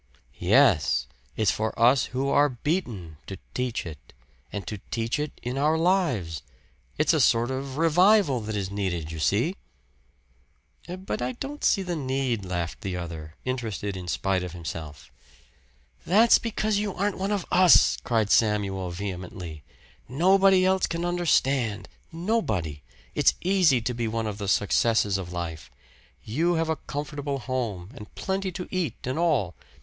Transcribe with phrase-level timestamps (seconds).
[0.39, 1.05] "Yes
[1.35, 4.13] it's for us who are beaten to teach it;
[4.51, 6.41] and to teach it in our lives.
[6.97, 9.57] It's a sort of revival that is needed, you see."
[10.87, 15.11] "But I don't see the need," laughed the other, interested in spite of himself.
[16.03, 19.61] "That's because you aren't one of us!" cried Samuel vehemently.
[20.09, 22.81] "Nobody else can understand nobody!
[23.13, 25.69] It's easy to be one of the successes of life.
[26.23, 29.53] You have a comfortable home and plenty to eat and all.